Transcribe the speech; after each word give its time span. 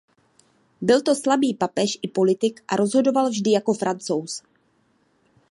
Byl 0.81 1.01
to 1.01 1.15
slabý 1.15 1.53
papež 1.53 1.97
i 2.01 2.07
politik 2.07 2.63
a 2.67 2.75
rozhodoval 2.75 3.29
vždy 3.29 3.51
jako 3.51 3.73
Francouz. 3.73 4.43